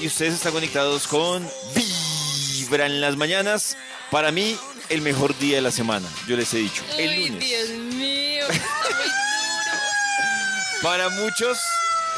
[0.00, 3.76] Y ustedes están conectados con Vibra en las mañanas.
[4.10, 4.56] Para mí,
[4.88, 7.48] el mejor día de la semana, yo les he dicho, el Uy, lunes.
[7.48, 10.82] Dios mío, está muy duro.
[10.82, 11.58] Para muchos,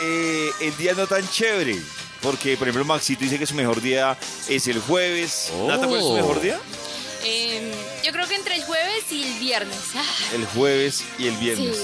[0.02, 1.76] eh, el día no tan chévere,
[2.22, 4.16] porque, por ejemplo, Maxito dice que su mejor día
[4.48, 5.50] es el jueves.
[5.66, 6.60] Nata, ¿cuál es su mejor día?
[7.24, 7.70] Em,
[8.04, 9.76] yo creo que entre el jueves y el viernes.
[9.94, 11.76] Ah, El jueves y el viernes.
[11.76, 11.82] sí.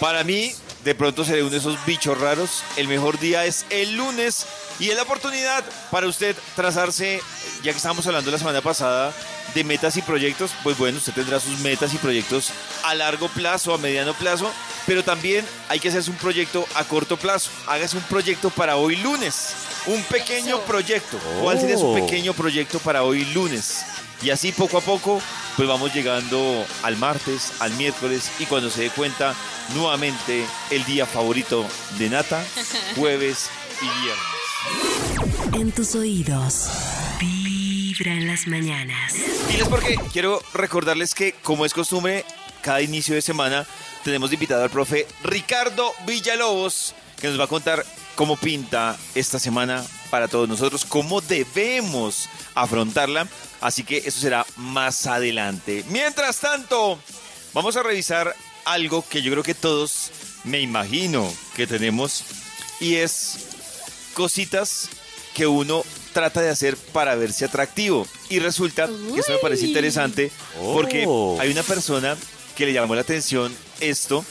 [0.00, 0.52] Para mí,
[0.84, 2.62] de pronto seré uno de esos bichos raros.
[2.76, 4.46] El mejor día es el lunes
[4.78, 7.20] y es la oportunidad para usted trazarse,
[7.62, 9.12] ya que estábamos hablando la semana pasada
[9.54, 12.50] de metas y proyectos, pues bueno, usted tendrá sus metas y proyectos
[12.84, 14.50] a largo plazo, a mediano plazo,
[14.86, 17.50] pero también hay que hacerse un proyecto a corto plazo.
[17.66, 19.54] Hágase un proyecto para hoy lunes,
[19.86, 21.18] un pequeño proyecto.
[21.42, 23.84] ¿Cuál sería su pequeño proyecto para hoy lunes?
[24.22, 25.20] Y así poco a poco,
[25.56, 29.34] pues vamos llegando al martes, al miércoles y cuando se dé cuenta,
[29.74, 31.66] nuevamente el día favorito
[31.98, 32.44] de Nata,
[32.96, 33.48] jueves
[33.80, 35.54] y viernes.
[35.54, 36.68] En tus oídos,
[37.18, 39.14] Vibra en las mañanas.
[39.48, 42.24] Diles porque quiero recordarles que, como es costumbre,
[42.62, 43.66] cada inicio de semana
[44.04, 49.38] tenemos de invitado al profe Ricardo Villalobos, que nos va a contar cómo pinta esta
[49.38, 53.26] semana para todos nosotros, cómo debemos afrontarla.
[53.60, 55.84] Así que eso será más adelante.
[55.88, 56.98] Mientras tanto,
[57.52, 58.34] vamos a revisar
[58.64, 60.10] algo que yo creo que todos
[60.44, 62.24] me imagino que tenemos
[62.80, 63.46] y es
[64.14, 64.88] cositas
[65.34, 68.06] que uno trata de hacer para verse atractivo.
[68.28, 71.06] Y resulta que eso me parece interesante porque
[71.38, 72.16] hay una persona
[72.56, 74.24] que le llamó la atención esto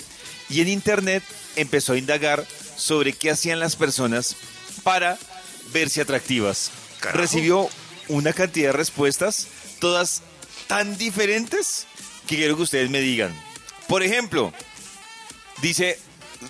[0.50, 1.24] y en internet
[1.56, 4.36] empezó a indagar sobre qué hacían las personas
[4.84, 5.18] para
[5.74, 6.72] verse atractivas.
[7.14, 7.70] Recibió
[8.10, 9.48] una cantidad de respuestas,
[9.80, 10.22] todas
[10.68, 11.86] tan diferentes,
[12.28, 13.34] que quiero que ustedes me digan.
[13.88, 14.54] Por ejemplo,
[15.62, 16.00] dice,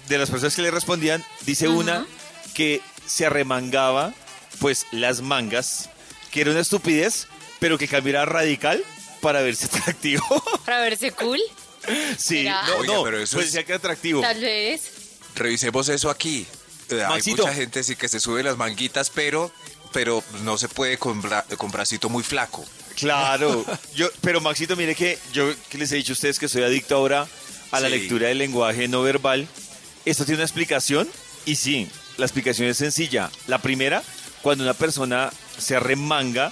[0.07, 2.05] de las personas que le respondían, dice una
[2.53, 4.13] que se arremangaba,
[4.59, 5.89] pues, las mangas,
[6.31, 7.27] que era una estupidez,
[7.59, 8.83] pero que cambiara radical
[9.21, 10.23] para verse atractivo.
[10.65, 11.39] Para verse cool,
[12.17, 14.21] sí, no, Oiga, no, pero eso pues es- decía que atractivo.
[14.21, 14.81] tal vez.
[15.35, 16.45] Revisemos eso aquí.
[16.89, 17.43] Eh, Hay Maxito.
[17.43, 19.51] mucha gente sí que se sube las manguitas, pero,
[19.93, 22.65] pero no se puede con, bra- con bracito muy flaco.
[22.95, 26.63] Claro, yo, pero Maxito, mire que yo que les he dicho a ustedes que soy
[26.63, 27.27] adicto ahora
[27.71, 27.93] a la Sí.
[27.99, 29.47] lectura del lenguaje no verbal.
[30.05, 31.07] Esto tiene una explicación
[31.45, 33.29] y sí, la explicación es sencilla.
[33.47, 34.03] La primera,
[34.41, 36.51] cuando una persona se arremanga,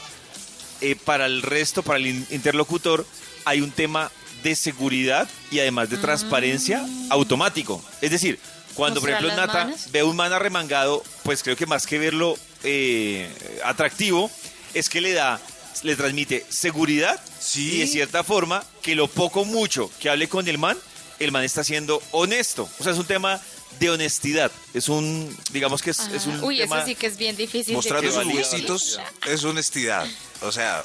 [0.82, 3.06] eh, para el resto, para el in- interlocutor,
[3.46, 4.12] hay un tema
[4.44, 7.84] de seguridad y además de transparencia automático.
[8.02, 8.40] Es decir,
[8.76, 9.92] cuando por ejemplo Nata manos.
[9.92, 13.30] ve a un man arremangado, pues creo que más que verlo eh,
[13.64, 14.30] atractivo,
[14.74, 15.40] es que le da,
[15.84, 17.76] le transmite seguridad Sí.
[17.76, 20.78] y de cierta forma que lo poco mucho que hable con el man,
[21.20, 22.70] el man está siendo honesto.
[22.80, 23.40] O sea, es un tema
[23.80, 24.52] de honestidad.
[24.74, 26.78] Es un, digamos que es, es un Uy, tema...
[26.80, 27.68] eso sí que es bien difícil.
[27.68, 30.06] de Mostrando sus huesitos es honestidad.
[30.42, 30.84] O sea,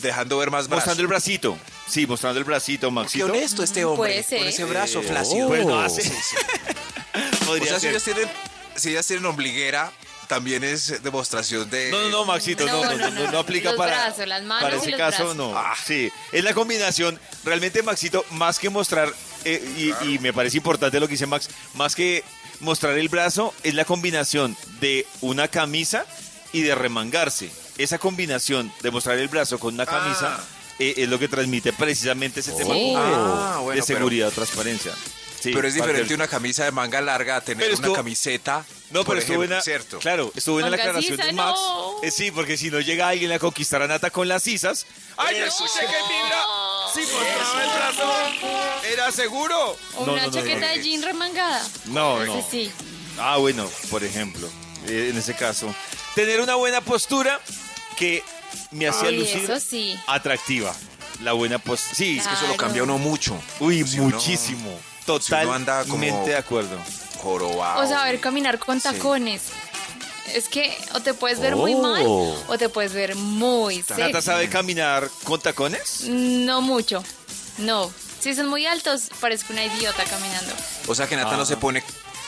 [0.00, 0.86] dejando ver más brazos.
[0.86, 1.58] Mostrando el bracito.
[1.88, 3.26] Sí, mostrando el bracito, Qué Maxito.
[3.26, 4.10] honesto este hombre.
[4.12, 4.38] Puede ser.
[4.38, 5.48] Con ese brazo Eh, flácido.
[5.48, 6.02] Pues no hace.
[6.02, 6.36] Sí, sí.
[7.48, 8.28] O sea, si ellas, tienen,
[8.76, 9.92] si ellas tienen ombliguera,
[10.32, 11.90] también es demostración de...
[11.90, 14.62] No, no, no, Maxito, no, no, no, no, no aplica Los para, brazos, las manos
[14.62, 15.36] para y ese los caso, brazos.
[15.36, 15.52] no.
[15.54, 15.74] Ah.
[15.84, 17.20] Sí, es la combinación.
[17.44, 19.12] Realmente, Maxito, más que mostrar,
[19.44, 19.62] eh,
[20.02, 22.24] y, y me parece importante lo que dice Max, más que
[22.60, 26.06] mostrar el brazo, es la combinación de una camisa
[26.54, 27.50] y de remangarse.
[27.76, 30.40] Esa combinación de mostrar el brazo con una camisa
[30.78, 32.72] eh, es lo que transmite precisamente ese tema.
[32.96, 34.92] Ah, bueno, de pero- seguridad o transparencia.
[35.42, 37.96] Sí, pero es diferente que- una camisa de manga larga a tener Pero una estuvo-
[37.96, 38.64] camiseta.
[38.90, 39.60] No, por pero estuvo buena.
[39.62, 39.98] ¿cierto?
[39.98, 41.58] Claro, estuvo buena la aclaración de Max.
[41.58, 41.96] no.
[42.02, 44.86] Eh, sí, porque si no llega alguien a conquistar a Nata con las sisas.
[45.16, 45.86] ¡Ay, Eso escuché sí.
[45.86, 46.42] que vibra!
[46.94, 48.86] ¡Sí, mostraba el brazo!
[48.92, 49.76] ¿Era seguro?
[49.96, 50.72] O No, una no, no, chaqueta no.
[50.74, 51.66] de jean remangada.
[51.86, 52.38] No, no.
[52.38, 52.72] Ese sí.
[53.18, 54.48] Ah, bueno, por ejemplo,
[54.88, 55.74] eh, en ese caso.
[56.14, 57.40] Tener una buena postura
[57.96, 58.22] que
[58.72, 59.98] me hacía Sí, lucir eso sí.
[60.06, 60.74] atractiva.
[61.22, 61.94] La buena postura.
[61.94, 62.56] Sí, es que Eso lo Claro.
[62.58, 63.40] cambia uno mucho.
[63.60, 64.58] Uy, Si muchísimo.
[64.60, 66.78] si uno anda Totalmente como- de acuerdo.
[67.22, 67.82] Jorobado.
[67.84, 69.42] O saber caminar con tacones.
[70.34, 74.48] Es que o te puedes ver muy mal o te puedes ver muy ¿Nata sabe
[74.48, 76.04] caminar con tacones?
[76.08, 77.04] No mucho.
[77.58, 77.92] No.
[78.20, 80.52] Si son muy altos, parezco una idiota caminando.
[80.86, 81.36] O sea que Nata Ah.
[81.36, 81.82] no se pone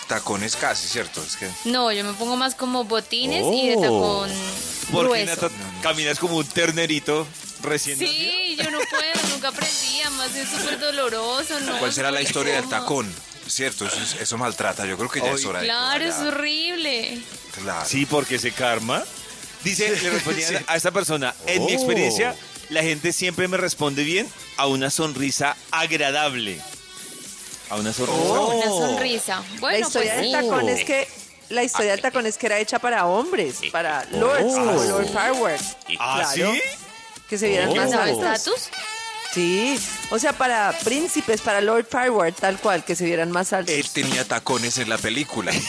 [0.09, 1.23] tacones casi, ¿cierto?
[1.23, 4.31] Es que No, yo me pongo más como botines y de tacón
[4.93, 5.43] Porque grueso.
[5.43, 5.51] Nata
[5.83, 7.27] caminas como un ternerito
[7.65, 8.13] recién nacido.
[8.13, 11.79] Sí, yo no puedo, nunca aprendí, además es súper doloroso, ¿no?
[11.79, 13.13] ¿Cuál será la historia del tacón?
[13.47, 13.87] ¿Cierto?
[13.87, 14.87] Eso, es- eso maltrata.
[14.87, 15.67] Yo creo que ya es hora de.
[15.67, 17.19] Claro, es horrible.
[17.63, 17.87] Claro.
[17.89, 19.03] Sí, porque se karma.
[19.63, 20.65] Dice, le respondían Sí.
[20.67, 21.75] a esta persona, en mi Oh.
[21.75, 22.35] experiencia,
[22.71, 26.59] la gente siempre me responde bien a una sonrisa agradable.
[27.71, 28.23] A una sonrisa.
[28.23, 29.43] Una sonrisa.
[29.61, 31.09] Bueno, la historia pues del tacón es que
[31.51, 35.61] la historia del tacón es que era hecha para hombres, para lords como Lord Farward.
[35.99, 36.53] ¿Ah, Claro.
[36.55, 36.61] sí?
[37.29, 37.77] Que se vieran Oh.
[37.77, 38.25] más ¿Sabe altos.
[38.25, 38.63] estatus?
[39.33, 39.81] Sí,
[40.11, 43.75] o sea, para príncipes, para Lord Farward, tal cual, que se vieran más altos.
[43.75, 45.51] Él tenía tacones en la película.
[45.51, 45.61] Sí,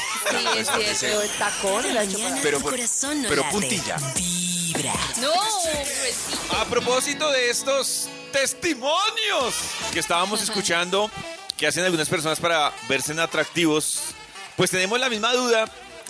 [0.57, 1.21] es Pero cierto.
[1.23, 1.93] el tacón.
[1.95, 3.53] Mañana Pero por- corazón no pero late.
[3.53, 3.95] puntilla.
[4.15, 4.93] Vibra.
[5.19, 5.31] No,
[5.63, 5.87] pues
[6.29, 6.37] sí.
[6.55, 9.55] A propósito de estos testimonios
[9.91, 11.09] que estábamos escuchando,
[11.57, 13.99] que hacen algunas personas para verse atractivos,
[14.57, 15.65] pues tenemos la misma duda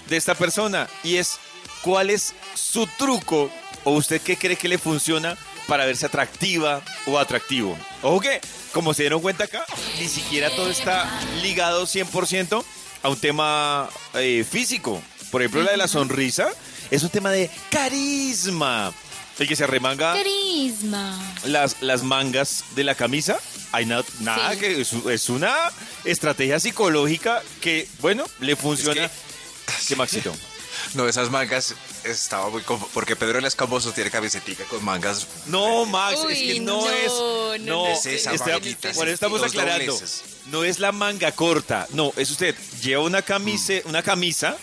[0.10, 1.38] de esta persona y es,
[1.82, 3.50] ¿cuál es su truco
[3.86, 5.38] o usted qué cree que le funciona
[5.68, 7.78] para verse atractiva o atractivo?
[8.02, 8.42] Ojo que,
[8.74, 9.66] como se dieron cuenta acá,
[10.00, 11.10] ni siquiera todo está
[11.42, 12.64] ligado 100%
[13.04, 15.02] a un tema eh, físico.
[15.32, 16.50] Por ejemplo, la de la sonrisa
[16.92, 17.50] es un tema de
[18.00, 18.94] carisma.
[19.38, 21.20] El que se remanga Carisma.
[21.44, 23.38] las, las mangas de la camisa,
[23.74, 24.60] hay na- nada Sí.
[24.60, 25.54] que es, es una
[26.06, 29.06] estrategia psicológica que, bueno, le funciona.
[29.06, 29.12] Es
[29.90, 30.34] ¿Qué Maxito?
[30.94, 31.76] No, esas mangas
[32.06, 35.28] estaba muy confu- porque Pedro el Escamoso tiene camisetica con mangas.
[35.48, 37.08] No, Max, es que no, no, es.
[37.62, 39.94] no, No, Es esa manguita, eso estamos aclarando.
[39.94, 40.24] dobleces.
[40.48, 44.58] No es la manga corta, no, es usted lleva una camisa, una camisa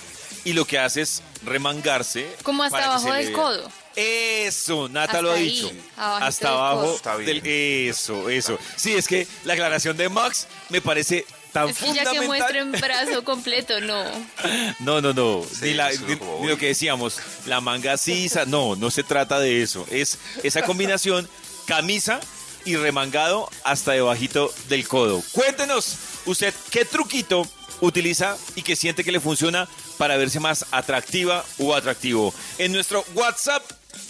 [0.44, 2.34] y lo que hace es remangarse.
[2.42, 3.72] Como hasta para que abajo del codo.
[3.94, 5.70] Eso, Nata Hasta lo ha ahí, dicho.
[5.96, 8.58] Hasta del abajo del eso, eso.
[8.76, 12.26] Sí, es que la aclaración de Max me parece tan Es que ya que fundamental.
[12.26, 14.04] muestren brazo completo, no.
[14.80, 15.44] No, no, no.
[15.44, 18.44] Sí, ni, la- eso ni- como ni lo que decíamos, la manga sisa.
[18.46, 19.86] No, no se trata de eso.
[19.90, 21.28] Es esa combinación
[21.66, 22.20] camisa
[22.64, 25.22] y remangado hasta debajito del codo.
[25.32, 25.96] Cuéntenos,
[26.26, 27.46] usted, ¿qué truquito
[27.80, 32.32] utiliza y que siente que le funciona para verse más atractiva o atractivo?
[32.58, 33.62] En nuestro WhatsApp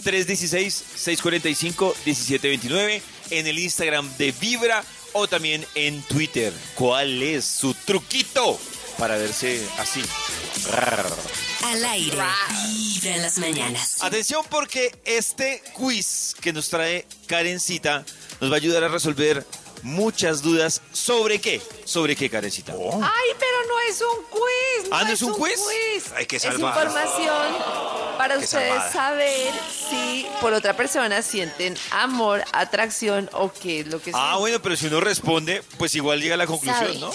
[0.05, 3.01] 316-645-1729,
[3.31, 6.53] en el Instagram de Vibra o también en Twitter.
[6.75, 8.59] ¿Cuál es su truquito
[8.97, 10.01] para verse así?
[11.63, 12.17] Al aire.
[12.67, 13.97] Vibra en las mañanas.
[14.01, 18.05] Atención porque este quiz que nos trae Karencita
[18.41, 19.45] nos va a ayudar a resolver
[19.83, 21.61] muchas dudas sobre qué.
[21.85, 22.73] ¿Sobre qué, Karencita?
[22.73, 22.79] Ay,
[23.39, 24.89] pero no es un quiz.
[24.91, 26.11] Ah, ¿no es un quiz?
[26.15, 26.75] Hay que es salvar.
[26.75, 27.53] información
[28.17, 28.91] para Qué ustedes salvada.
[28.91, 29.53] saber
[29.89, 34.75] si por otra persona sienten amor, atracción o qué es lo que Ah, bueno, pero
[34.75, 36.99] si uno responde, pues igual llega a la conclusión, Sabe.
[36.99, 37.11] ¿no?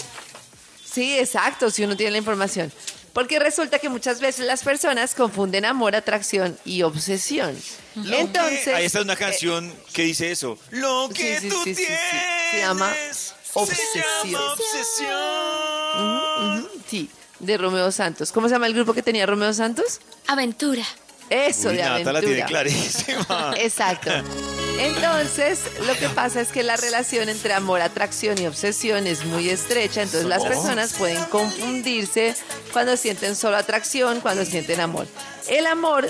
[0.91, 2.71] Sí, exacto, si uno tiene la información.
[3.13, 7.57] Porque resulta que muchas veces las personas confunden amor, atracción y obsesión.
[8.05, 10.57] Lo Entonces, que- ahí está una eh, canción que dice eso.
[10.71, 11.87] Lo que sí, sí, tú sí, sí, sí.
[11.87, 14.05] tienes Se llama se Obsesión.
[15.39, 16.69] obsesión.
[16.89, 18.31] sí, de Romeo Santos.
[18.31, 19.99] ¿Cómo se llama el grupo que tenía Romeo Santos?
[20.27, 20.83] Aventura.
[21.29, 22.13] Eso Uy, de Nata aventura.
[22.13, 23.53] la tiene clarísima.
[23.57, 24.11] Exacto.
[24.79, 29.49] Entonces, lo que pasa es que la relación entre amor, atracción y obsesión es muy
[29.49, 32.33] estrecha, entonces las personas pueden confundirse
[32.71, 35.05] cuando sienten solo atracción, cuando sienten amor.
[35.49, 36.09] El amor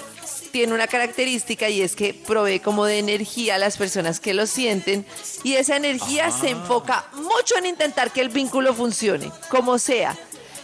[0.51, 4.45] tiene una característica y es que provee como de energía a las personas que lo
[4.47, 5.05] sienten
[5.43, 10.17] y esa energía se enfoca mucho en intentar que el vínculo funcione, como sea.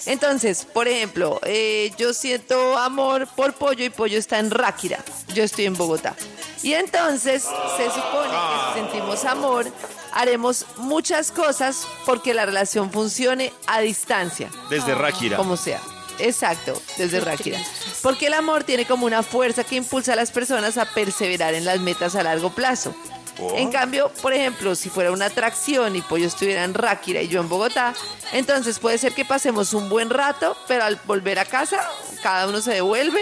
[0.06, 5.00] Entonces, por ejemplo, eh, yo siento amor por Pollo y Pollo está en Ráquira.
[5.34, 6.16] Yo estoy en Bogotá.
[6.62, 9.66] Y entonces se supone que si sentimos amor,
[10.12, 15.38] haremos muchas cosas porque la relación funcione a distancia, Desde Ráquira.
[15.38, 15.82] como sea.
[16.20, 17.60] Exacto, desde Ráquira.
[18.02, 21.66] Porque el amor tiene como una fuerza que impulsa a las personas a perseverar en
[21.66, 22.96] las metas a largo plazo.
[23.40, 23.54] Oh.
[23.58, 27.42] En cambio, por ejemplo, si fuera una atracción y Pollo estuviera en Ráquira y yo
[27.42, 27.94] en Bogotá,
[28.32, 31.86] entonces puede ser que pasemos un buen rato, pero al volver a casa,
[32.24, 33.22] cada uno se devuelve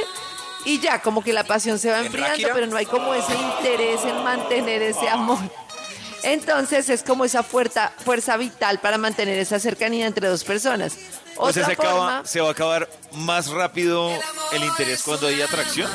[0.65, 3.33] y ya, como que la pasión se va ¿En enfriando, pero no hay como ese
[3.33, 5.39] interés en mantener ese amor.
[6.23, 10.97] Entonces es como esa fuerza, fuerza vital para mantener esa cercanía entre dos personas.
[11.37, 14.09] O sea, se, acaba- forma, se va a acabar más rápido
[14.51, 15.89] el interés cuando hay atracción.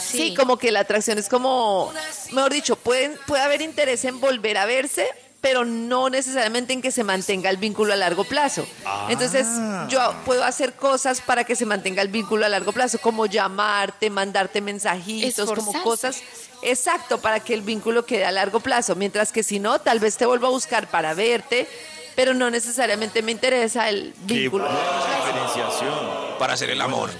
[0.00, 0.34] sí.
[0.34, 1.92] como que la atracción es como,
[2.32, 5.08] mejor dicho, pueden, puede haber interés en volver a verse,
[5.40, 8.64] pero no necesariamente en que se mantenga el vínculo a largo plazo.
[9.08, 9.46] Entonces,
[9.88, 14.08] yo puedo hacer cosas para que se mantenga el vínculo a largo plazo, como llamarte,
[14.08, 16.22] mandarte mensajitos, como cosas.
[16.62, 18.94] Exacto, para que el vínculo quede a largo plazo.
[18.94, 21.66] Mientras que si no, tal vez te vuelvo a buscar para verte,
[22.14, 24.68] pero no necesariamente me interesa el vínculo.
[24.68, 26.38] diferenciación.
[26.38, 27.10] Para hacer el amor.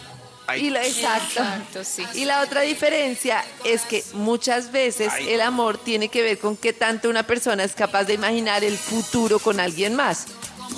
[0.57, 1.41] Y la, exacto.
[1.41, 2.05] Exacto, sí.
[2.15, 6.73] Y la otra diferencia es que muchas veces el amor tiene que ver con qué
[6.73, 10.27] tanto una persona es capaz de imaginar el futuro con alguien más.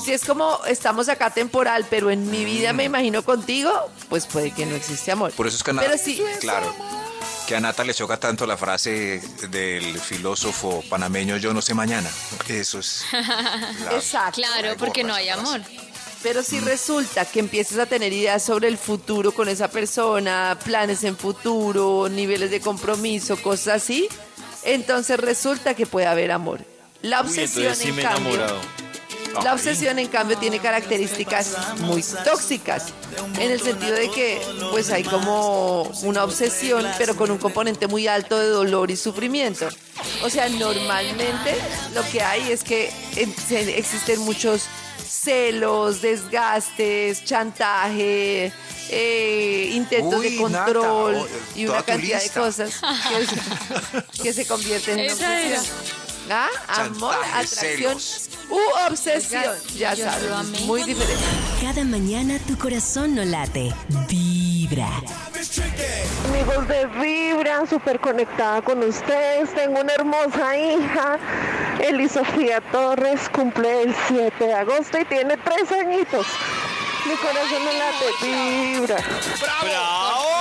[0.05, 3.71] Si es como estamos acá temporal, pero en mi vida me imagino contigo,
[4.09, 5.33] pues puede que no existe amor.
[5.33, 6.75] Por eso es que a Pero sí, claro,
[7.47, 9.21] que a Nata le choca tanto la frase
[9.51, 12.09] del filósofo panameño yo no sé mañana.
[12.49, 13.05] Eso es.
[13.13, 14.41] la- Exacto.
[14.41, 15.61] Claro, porque no hay amor.
[16.23, 21.05] Pero si resulta que empiezas a tener ideas sobre el futuro con esa persona, planes
[21.05, 24.09] en futuro, niveles de compromiso, cosas así,
[24.63, 26.65] entonces resulta que puede haber amor.
[27.03, 28.61] La Uy, obsesión, sí en cambio, enamorado.
[29.45, 32.87] la obsesión, en cambio, tiene características muy tóxicas,
[33.39, 34.41] en el sentido de que,
[34.71, 39.69] pues, hay como una obsesión, pero con un componente muy alto de dolor y sufrimiento.
[40.23, 41.55] O sea, normalmente
[41.95, 44.63] lo que hay es que eh, se- existen muchos
[45.09, 48.53] celos, desgastes, chantaje,
[48.91, 54.33] eh, intentos Uy, de control Nata, oh, y una cantidad de cosas que se, que
[54.33, 55.65] se convierten en obsesión.
[56.31, 56.49] ¿Ah?
[56.69, 58.29] Amor, atracción celos.
[58.51, 59.55] u obsesión.
[59.77, 61.23] Ya sabes, muy diferente.
[61.61, 63.73] Cada mañana tu corazón no late,
[64.09, 64.89] vibra.
[66.29, 69.55] Amigos de Vibra, súper conectada con ustedes.
[69.55, 71.19] Tengo una hermosa hija,
[71.81, 76.27] Eli Sofía Torres, cumple el 7 de agosto y tiene tres añitos.
[77.07, 78.97] Mi corazón no late, Vibra.
[79.63, 80.35] ¡Bravo!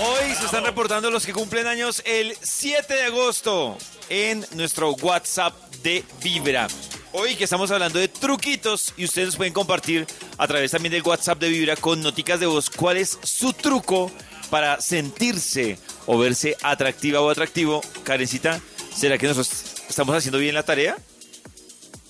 [0.00, 5.54] Hoy se están reportando los que cumplen años el 7 de agosto en nuestro WhatsApp
[5.82, 6.68] de Vibra.
[7.12, 10.06] Hoy que estamos hablando de truquitos y ustedes nos pueden compartir
[10.36, 14.10] a través también del WhatsApp de Vibra con noticas de voz cuál es su truco
[14.50, 17.80] para sentirse o verse atractiva o atractivo.
[18.02, 18.60] Karencita,
[18.94, 20.96] ¿será que nosotros estamos haciendo bien la tarea?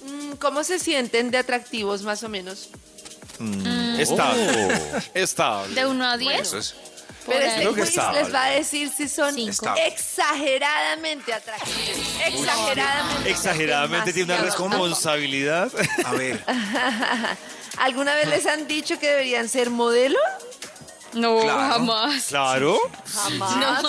[0.05, 2.71] Mm, ¿Cómo se sienten de atractivos más o menos?
[3.99, 4.81] Estable.
[5.15, 5.75] Estable.
[5.75, 6.41] De 1 a 10.
[6.41, 6.75] Eso es.
[7.27, 9.75] Pero este quiz les va a decir si son Cinco.
[9.87, 11.99] Exageradamente atractivos.
[12.27, 13.31] Exageradamente.
[13.31, 15.71] Exageradamente tiene una responsabilidad.
[16.05, 16.43] A ver,
[17.79, 20.19] ¿Alguna vez les han dicho que deberían ser modelo?
[21.15, 21.59] No, Claro.
[21.73, 22.25] jamás.
[22.27, 22.79] Claro.
[23.13, 23.83] Jamás.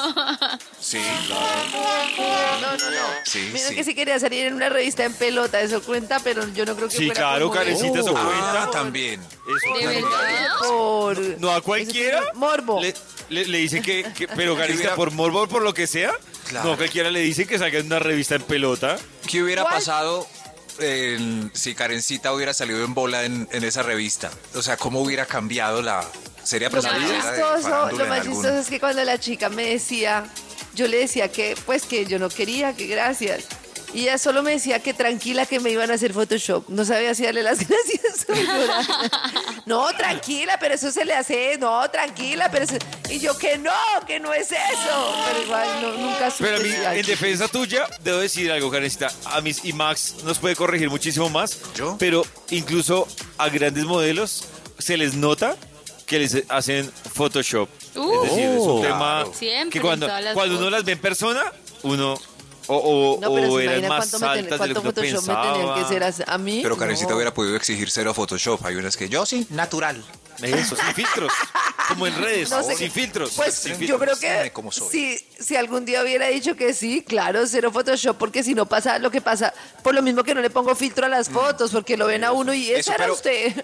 [0.79, 3.07] sí, No, no, no.
[3.23, 3.75] Sí, Mira sí.
[3.75, 6.87] que si quería salir en una revista en pelota, eso cuenta, pero yo no creo
[6.89, 7.51] que Sí, fuera claro.
[7.51, 8.71] Karencita, eso Ah, cuenta.
[8.71, 9.21] también.
[9.21, 10.09] Eso ¿De verdad?
[10.59, 11.17] Por...
[11.39, 12.17] No a cualquiera.
[12.19, 12.81] Eso tiene Morbo.
[12.81, 12.93] Le,
[13.29, 16.13] le, le dicen que, que- pero Karencita, por morbo o por lo que sea,
[16.49, 16.67] Claro.
[16.67, 18.97] no a cualquiera le dicen que salga en una revista en pelota.
[19.27, 19.73] ¿Qué hubiera ¿Cuál?
[19.75, 20.27] pasado
[20.79, 24.29] en- si Karencita hubiera salido en bola en, en esa revista?
[24.53, 26.05] O sea, ¿cómo hubiera cambiado la
[26.45, 30.25] sería Lo más de chistoso, lo más chistoso es que cuando la chica me decía,
[30.73, 33.45] yo le decía que, pues que yo no quería, que gracias.
[33.95, 36.67] Y ella solo me decía que tranquila que me iban a hacer Photoshop.
[36.67, 38.27] No sabía si darle las gracias.
[39.65, 41.57] No, tranquila, pero eso se le hace.
[41.57, 42.75] No, tranquila, pero eso...
[43.09, 43.71] Y yo que no,
[44.05, 45.15] que no es eso.
[45.25, 49.07] Pero igual no, nunca supe Pero a mí, en defensa tuya, debo decir algo, Karencita.
[49.25, 51.57] A mis, y Max nos puede corregir muchísimo más.
[51.73, 51.95] ¿Yo?
[51.97, 54.43] Pero incluso a grandes modelos
[54.77, 55.55] se les nota
[56.05, 57.69] que les hacen Photoshop.
[57.95, 58.13] Uh.
[58.25, 58.95] es decir, es un Claro.
[58.95, 61.43] tema Siempre, que cuando, cuando uno las ve en persona,
[61.83, 62.13] uno
[62.67, 64.79] o, o, No, pero o eran imagina más cuánto, me ten- altas de lo que
[64.79, 66.07] uno Photoshop me tenían que pensaba.
[66.07, 66.59] hacer a, mí.
[66.63, 67.15] Pero Karencita No.
[67.17, 68.65] hubiera podido exigir cero Photoshop.
[68.65, 70.03] Hay unas que yo sí, natural.
[70.41, 71.31] Eso, sin filtros.
[71.87, 72.75] Como en redes, No sé.
[72.75, 73.31] sin filtros.
[73.35, 74.19] Pues sin yo filtros.
[74.19, 74.89] creo que soy.
[74.89, 78.99] si, si algún día hubiera dicho que sí, claro, cero Photoshop, porque si no pasa
[78.99, 81.95] lo que pasa, por lo mismo que no le pongo filtro a las fotos, porque
[81.95, 83.63] lo ven a uno y Eso, esa era pero- usted.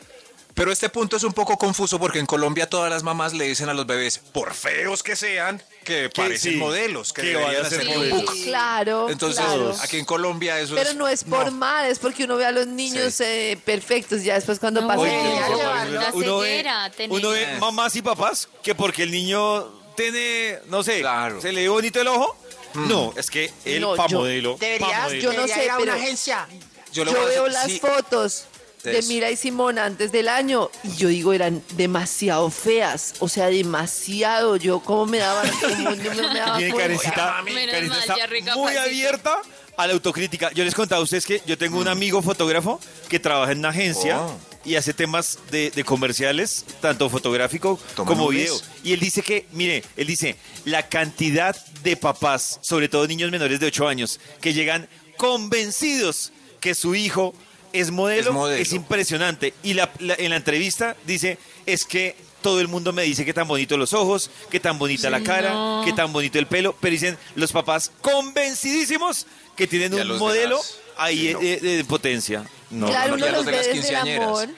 [0.61, 3.67] Pero este punto es un poco confuso porque en Colombia todas las mamás le dicen
[3.69, 7.65] a los bebés, por feos que sean, que parecen sí, modelos, que, que deberían van
[7.65, 8.21] a ser hacer modelos.
[8.25, 8.35] book.
[8.43, 9.75] Claro, Entonces, claro.
[9.81, 10.95] aquí en Colombia eso Pero es...
[10.95, 13.23] no es por mal, es porque uno ve a los niños Sí.
[13.25, 15.87] eh, perfectos, ya después cuando No, pasa Oye, el Oye, día, no, ya la van.
[16.13, 16.65] uno ve,
[17.09, 21.41] uno ve mamás y papás que porque el niño tiene, no sé, Claro.
[21.41, 22.37] se le ve bonito el ojo,
[22.75, 24.57] No, es que él No, pa' yo- modelo.
[24.57, 25.21] pa' Deberías, modelo.
[25.23, 26.47] Yo no debería sé, ir a una pero- agencia.
[26.93, 28.45] Yo, veo decir- las sí, fotos
[28.83, 29.01] de.
[29.03, 33.13] Mira y Simón antes del año y yo digo, eran demasiado feas.
[33.19, 34.55] O sea, demasiado.
[34.57, 35.43] Yo, ¿cómo me daba?
[35.61, 36.77] cómo no me daba Tiene cuenta?
[36.77, 38.81] Karencita, Menos Karencita mal, está ya muy recapacito.
[38.81, 39.41] abierta
[39.77, 40.51] a la autocrítica.
[40.53, 43.69] Yo les contaba a ustedes que yo tengo un amigo fotógrafo que trabaja en una
[43.69, 44.37] agencia Oh.
[44.65, 48.37] y hace temas de, de comerciales, tanto fotográfico Toma como nubes.
[48.37, 48.55] video.
[48.83, 50.35] Y él dice que, mire, él dice,
[50.65, 56.75] la cantidad de papás, sobre todo niños menores de 8 años, que llegan convencidos que
[56.75, 57.33] su hijo
[57.73, 58.61] es modelo, Es modelo.
[58.61, 59.53] es impresionante.
[59.63, 63.33] Y la- la- en la entrevista dice, es que todo el mundo me dice que
[63.33, 65.83] tan bonito los ojos, que tan bonita la cara, No.
[65.85, 70.57] que tan bonito el pelo, pero dicen los papás convencidísimos que tienen Ya un modelo
[70.57, 70.75] demás.
[70.97, 71.39] ahí Sí, no.
[71.39, 72.43] de potencia.
[72.71, 74.25] No, claro, no, uno los los de ve las desde el quinceañeras.
[74.27, 74.49] amor.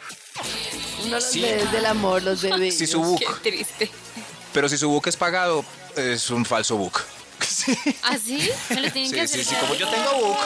[1.03, 1.41] Uno los Sí.
[1.41, 2.77] ve desde el amor, los bebés.
[2.77, 3.89] Si su book, Qué triste.
[4.53, 5.65] pero si su book es pagado,
[5.96, 7.01] es un falso book.
[7.43, 8.50] Sí, ¿Ah, sí?
[8.70, 10.38] ¿Me lo tienen que sí, hacer sí, sí, como yo tengo book.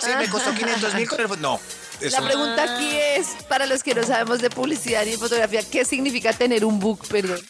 [0.00, 1.40] Sí, me costó 500 mil con el...
[1.40, 1.60] No,
[2.00, 5.18] es La un- pregunta aquí es, para los que no sabemos de publicidad y de
[5.18, 7.06] fotografía, ¿qué significa tener un book?
[7.08, 7.40] Perdón.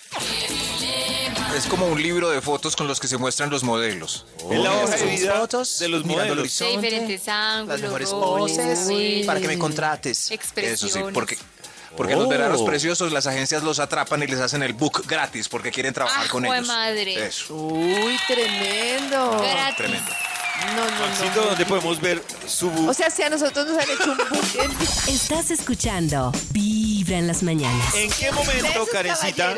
[1.56, 4.26] es como un libro de fotos con los que se muestran los modelos.
[4.50, 6.36] Es la hoja de vida fotos, de los modelos.
[6.36, 10.26] De horizonte, diferentes ángulos, las mejores poses, para que me contrates.
[10.26, 10.92] Eso Expresiones.
[10.92, 11.36] sí, porque,
[11.96, 12.28] porque los Oh.
[12.28, 16.26] verdaderos preciosos, las agencias los atrapan y les hacen el book gratis porque quieren trabajar
[16.26, 16.66] Ah, con ellos.
[16.68, 17.26] madre.
[17.26, 19.38] Eso, Uy, tremendo.
[19.40, 19.76] Gratis.
[19.76, 20.10] tremendo.
[20.66, 21.46] No, no, Maxito, no.
[21.48, 22.68] ¿dónde podemos ver su?
[22.88, 24.18] O sea, si a nosotros nos han hecho un
[24.64, 25.14] en...
[25.14, 27.94] Estás escuchando Vibra en las mañanas.
[27.94, 29.56] ¿En qué momento, Karencita,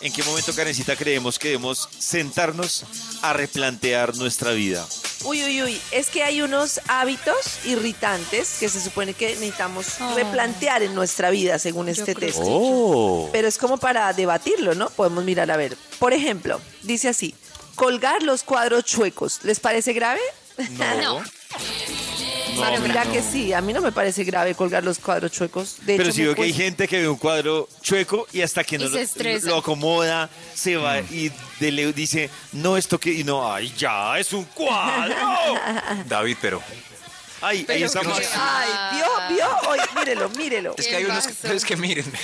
[0.00, 2.84] en qué momento, Karencita, creemos que debemos sentarnos
[3.22, 4.86] a replantear nuestra vida?
[5.24, 5.80] Uy, uy, uy.
[5.92, 10.14] Es que hay unos hábitos irritantes que se supone que necesitamos Oh.
[10.14, 12.42] replantear en nuestra vida, según este creo texto.
[12.44, 13.28] Oh.
[13.32, 14.90] Pero es como para debatirlo, ¿no?
[14.90, 15.76] Podemos mirar a ver.
[15.98, 17.34] Por ejemplo, dice así:
[17.76, 19.40] colgar los cuadros chuecos.
[19.44, 20.20] ¿Les parece grave?
[21.02, 21.22] No.
[22.58, 25.76] Pero mira que sí, a mí no me parece grave colgar los cuadros chuecos.
[25.82, 28.64] De Pero hecho, si veo que hay gente que ve un cuadro chueco y hasta
[28.64, 31.06] que Y no lo, acomoda, se va Mm.
[31.14, 35.14] y de le dice, no, esto que, y no, ay, ya, es un cuadro.
[36.06, 36.62] David, pero
[37.42, 38.28] Ay, ahí Pero está que- Max.
[38.34, 39.70] Ay, vio, vio.
[39.70, 40.74] Oye, mírelo, mírelo.
[40.78, 42.18] es ¿Qué que hay unos pero es que mírenme.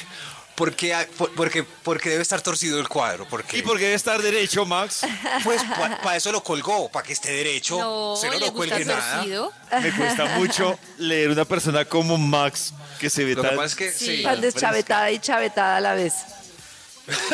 [0.55, 3.27] ¿Por qué, hay- por- porque, porque debe estar torcido el cuadro.
[3.29, 5.01] Porque, ¿Y por qué debe estar derecho, Max?
[5.45, 5.63] Pues
[6.03, 7.79] para eso lo colgó, para que esté derecho.
[7.79, 9.15] No, se no lo gusta cuelgue nada.
[9.17, 9.53] torcido.
[9.81, 13.59] Me cuesta mucho leer una persona como Max que se ve Lo tan...
[13.65, 14.19] es que Sí.
[14.19, 14.23] sí.
[14.23, 16.13] Tan deschavetada y chavetada a la vez.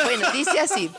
[0.03, 0.89] Bueno, dice así.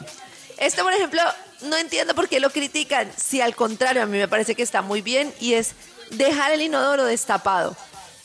[0.58, 1.22] Esto, por ejemplo,
[1.62, 3.10] no entiendo por qué lo critican.
[3.16, 5.72] Si al contrario, a mí me parece que está muy bien y es
[6.10, 7.76] dejar el inodoro destapado.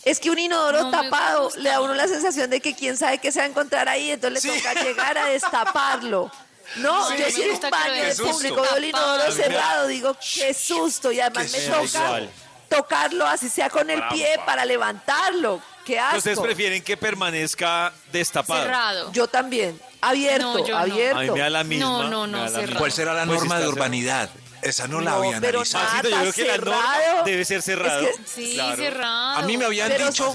[0.05, 2.95] Es que un inodoro No tapado le da a uno la sensación de que quién
[2.95, 4.57] sabe qué se va a encontrar ahí, entonces le Sí.
[4.59, 6.31] toca llegar a destaparlo.
[6.77, 11.11] No, Sí, yo en un baño de público veo el inodoro cerrado, digo, qué susto.
[11.11, 12.21] Y además Qué me toca
[12.69, 15.61] tocarlo así sea con el pie para levantarlo.
[15.85, 16.17] Qué asco.
[16.17, 18.63] ¿Ustedes prefieren que permanezca destapado?
[18.63, 19.11] Cerrado.
[19.11, 19.79] Yo también.
[20.01, 20.79] Abierto, No, yo no.
[20.79, 21.17] abierto.
[21.19, 21.85] A mí me da la misma.
[21.85, 22.77] No, no, no.
[22.77, 24.29] ¿Cuál será la Pues norma de urbanidad?
[24.65, 26.09] Esa no la había pero analizado.
[26.09, 28.07] Yo creo que la norma debe ser cerrado.
[28.07, 28.75] Es que- Sí, Claro.
[28.75, 29.37] cerrado.
[29.37, 30.33] A mí me habían Pero dicho,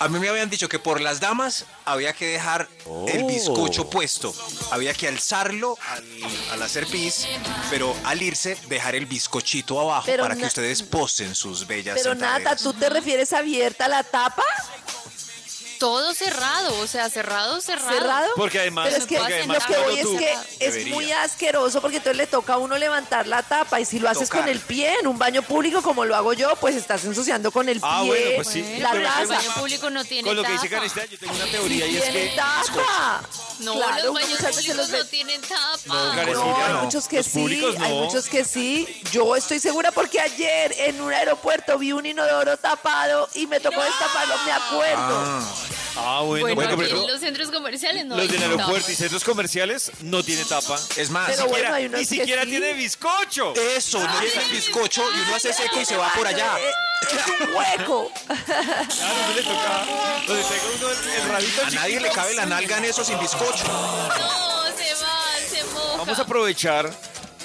[0.00, 2.68] a mí me habían dicho que por las damas había que dejar
[3.08, 3.26] el Oh.
[3.26, 4.34] bizcocho puesto.
[4.70, 6.04] Había que alzarlo al,
[6.52, 7.26] al hacer pis,
[7.70, 12.14] pero al irse dejar el bizcochito abajo Pero para que ustedes posen sus bellas Pero
[12.14, 12.54] Nata.
[12.56, 14.44] ¿tú te refieres abierta la tapa?
[15.82, 17.90] Todo cerrado, o sea, cerrado, cerrado.
[17.98, 18.30] ¿Cerrado?
[18.36, 21.96] Porque además, Pero es que porque lo que voy es que es muy asqueroso porque
[21.96, 24.42] entonces le toca a uno levantar la tapa y si lo haces Tocar.
[24.42, 27.68] con el pie en un baño público como lo hago yo, pues estás ensuciando con
[27.68, 28.62] el pie Ah, bueno, pues sí.
[28.78, 29.34] La Pero el taza.
[29.34, 32.02] baño público no tiene Con lo que dice Karencita, yo tengo una teoría y es
[32.04, 32.36] Tiene que...
[32.36, 33.22] tapa.
[33.62, 35.78] No, Claro, los baños muchas veces públicos los ve- no tienen tapa.
[35.86, 39.02] No, No, hay muchos que Los sí, públicos hay muchos que sí.
[39.12, 43.80] Yo estoy segura porque ayer en un aeropuerto vi un inodoro tapado y me tocó
[43.82, 44.96] destaparlo, me acuerdo.
[45.24, 45.48] Ah,
[45.94, 48.50] bueno, Bueno, bueno, aquí pero en los centros comerciales no los del tapa.
[48.52, 50.78] aeropuerto y centros comerciales no tienen tapa.
[50.96, 52.48] Es más, Pero Ni bueno, siquiera- hay unos ni que siquiera sí.
[52.50, 53.54] tiene bizcocho.
[53.76, 56.56] eso, no tiene el bizcocho y uno hace seco y se va por allá.
[56.58, 56.70] Eh,
[57.02, 58.12] Es un hueco.
[58.26, 59.86] Claro, no le toca.
[60.26, 61.30] Donde tenga uno el,
[61.66, 62.00] A nadie chiquito.
[62.00, 63.64] le cabe la nalga en eso sin bizcocho.
[63.66, 65.18] No, se va,
[65.50, 65.96] se moja.
[65.98, 66.92] Vamos a aprovechar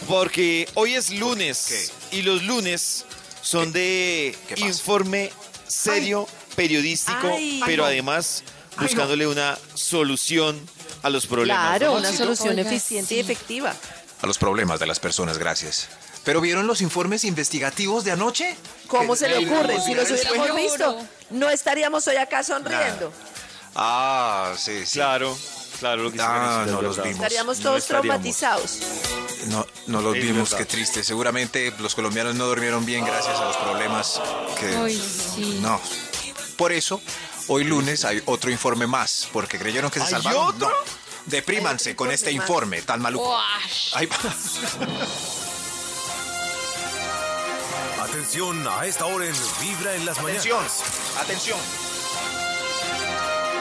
[0.07, 3.05] porque hoy es lunes y los lunes
[3.41, 4.67] son de ¿Qué pasa?
[4.67, 5.31] informe
[5.67, 6.27] serio,
[6.57, 7.61] periodístico, Ay.
[7.65, 7.87] pero no.
[7.87, 8.83] además Ay, no.
[8.83, 10.59] buscándole una solución
[11.03, 11.77] a los problemas.
[11.77, 11.99] Claro, ¿no?
[11.99, 13.73] una solución Oiga, eficiente y efectiva.
[14.21, 15.87] A los problemas de las personas, gracias.
[16.25, 18.57] ¿Pero vieron los informes investigativos de anoche?
[18.87, 19.79] ¿Cómo se le ocurre?
[19.79, 20.97] Si los hubiéramos visto,
[21.29, 23.13] no estaríamos hoy acá sonriendo.
[23.75, 24.93] Ah, sí, sí.
[24.93, 25.37] Claro,
[25.79, 27.11] claro, lo que Ah, no los vimos.
[27.15, 28.07] Estaríamos No todos estaríamos.
[28.07, 28.79] traumatizados.
[29.49, 30.57] No, no los Es vimos, verdad.
[30.57, 31.03] qué triste.
[31.03, 34.19] Seguramente los colombianos no durmieron bien gracias a los problemas
[34.59, 34.75] que...
[34.75, 34.95] Ay,
[35.35, 35.59] sí.
[35.61, 35.79] No.
[36.57, 37.01] Por eso,
[37.47, 40.47] hoy lunes hay otro informe más, porque creyeron que se ¿Hay salvaron.
[40.55, 40.69] otro?
[40.69, 40.75] No.
[41.27, 43.37] Deprímanse con este informe tan maluco.
[43.93, 44.15] Ahí va.
[48.03, 50.83] Atención, a esta hora en Vibra en las Atención, mañanas.
[51.21, 51.59] atención.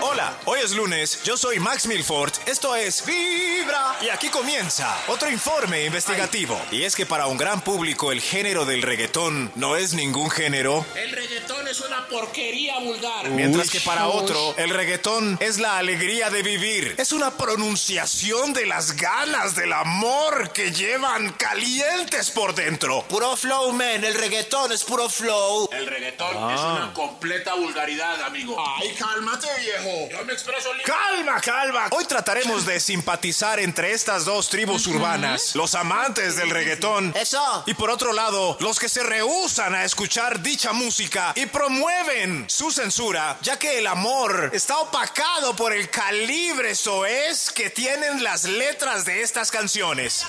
[0.00, 5.30] Hola, hoy es lunes, yo soy Max Milford, esto es Vibra y aquí comienza otro
[5.30, 6.60] informe investigativo.
[6.70, 10.84] Y es que para un gran público el género del reggaetón no es ningún género,
[10.94, 13.28] El reggaetón es una porquería vulgar.
[13.30, 16.94] mientras que para otro el reggaetón es la alegría de vivir.
[16.98, 23.02] Es una pronunciación de las ganas del amor que llevan calientes por dentro.
[23.08, 25.68] Puro flow, man, el reggaetón es puro flow.
[25.72, 28.56] El reggaetón es una completa vulgaridad, amigo.
[28.80, 29.95] Ay, cálmate, viejo.
[30.10, 30.84] Yo me expreso libre.
[30.92, 31.88] Calma, calma.
[31.90, 37.14] Hoy trataremos de simpatizar entre estas dos tribus urbanas, los amantes del reggaetón.
[37.16, 37.64] Eso.
[37.66, 42.70] Y por otro lado, los que se rehusan a escuchar dicha música y promueven su
[42.70, 49.04] censura, ya que el amor está opacado por el calibre soez que tienen las letras
[49.04, 50.24] de estas canciones.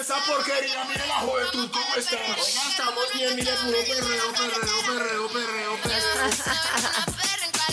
[0.00, 0.84] Esa porquería.
[0.84, 2.16] Mire la juventud cómo está.
[2.16, 3.36] Oiga, estamos bien.
[3.36, 7.13] Mire, puro perreo, perreo, perreo, perreo, perreo.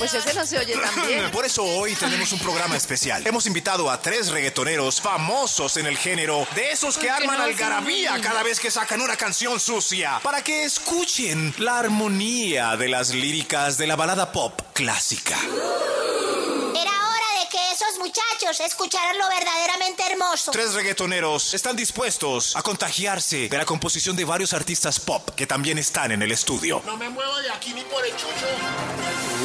[0.02, 1.30] Pues ese no se oye tan bien.
[1.30, 3.22] Por eso hoy tenemos un programa especial.
[3.28, 7.38] Hemos invitado a tres reggaetoneros famosos en el género, de esos que ¿Por qué arman
[7.38, 12.90] no algarabía cada vez que sacan una canción sucia, para que escuchen la armonía de
[12.90, 15.38] las líricas de la balada pop clásica.
[15.38, 20.50] Era hora de que esos muchachos escucharan lo verdaderamente hermoso.
[20.50, 25.78] Tres reggaetoneros están dispuestos a contagiarse de la composición de varios artistas pop que también
[25.78, 26.82] están en el estudio.
[26.88, 28.48] No me muevo de aquí ni por el chucho.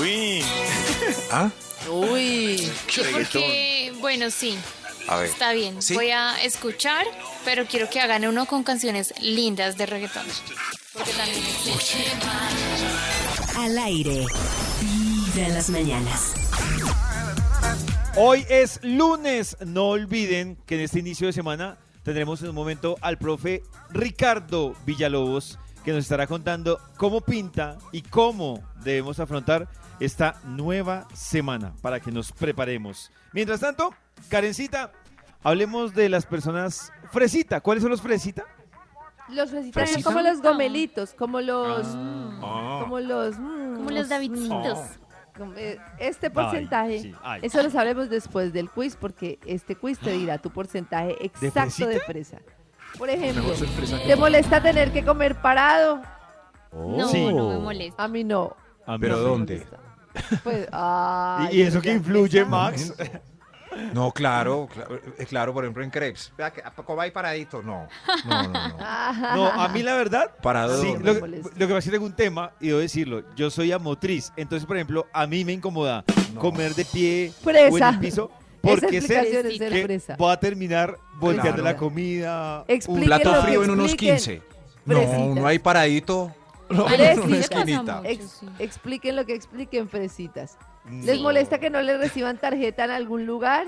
[0.01, 0.43] Uy,
[1.31, 1.51] ¿Ah?
[1.91, 2.71] Uy.
[3.13, 4.59] Porque, bueno, sí,
[5.09, 5.31] A ver.
[5.31, 5.81] está bien.
[5.81, 5.95] ¿Sí?
[5.95, 7.07] Voy a escuchar,
[7.45, 10.27] pero quiero que hagan uno con canciones lindas de reggaetón.
[10.93, 11.45] Porque también
[13.57, 14.25] Al aire.
[14.81, 16.33] Vibra en las mañanas.
[18.17, 19.57] Hoy es lunes.
[19.65, 24.75] No olviden que en este inicio de semana tendremos en un momento al profe Ricardo
[24.87, 29.69] Villalobos que nos estará contando cómo pinta y cómo debemos afrontar
[30.01, 33.13] esta nueva semana para que nos preparemos.
[33.33, 33.95] Mientras tanto,
[34.29, 34.91] Karencita,
[35.45, 37.61] hablemos de las personas fresita.
[37.61, 38.45] ¿Cuáles son los fresita?
[39.29, 41.87] Los fresitas son como los gomelitos, como los...
[41.87, 42.81] Ah.
[42.83, 43.39] Como los...
[43.39, 44.79] mm, Como los Davidcitos.
[45.39, 47.43] como, eh, Este porcentaje, sí, ay.
[47.45, 52.01] eso lo sabremos después del quiz, porque este quiz te dirá tu porcentaje exacto de,
[52.01, 52.39] fresa.
[52.99, 53.45] Por ejemplo,
[54.07, 56.01] ¿te molesta tener que comer parado?
[56.73, 57.25] No, Sí.
[57.33, 58.05] no me molesta.
[58.05, 58.57] A mí no.
[58.87, 59.67] A mí ¿Pero dónde?
[60.43, 62.45] Pues, ay, ¿Y, y eso que influye.
[62.45, 62.95] Max?
[63.93, 66.33] No, claro, claro, eh, claro, por ejemplo en crepes.
[66.37, 67.63] Que ¿a poco va ahí paradito?
[67.63, 67.87] No,
[68.25, 68.77] no, no, no.
[69.37, 71.51] No, a mí la verdad, ¿Parado sí, lo, molesta.
[71.51, 74.65] lo que pasa es que tengo un tema y debo decirlo, yo soy amotriz, entonces
[74.67, 76.05] por ejemplo, a mí me incomoda
[76.39, 78.31] comer de pie o en el piso
[78.67, 79.15] porque sé
[79.59, 81.65] que voy a terminar volteando Claro.
[81.65, 82.65] la comida.
[82.89, 84.17] Un plato frío en unos expliquen.
[84.17, 84.43] 15.
[84.85, 86.33] No, uno ahí paradito.
[86.69, 86.87] No,
[88.05, 90.59] Ex- expliquen lo que expliquen, fresitas.
[90.91, 93.67] ¿Les molesta que no les reciban tarjeta en algún lugar?